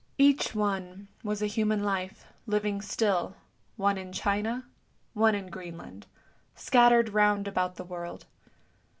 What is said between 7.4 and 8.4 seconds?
about the world.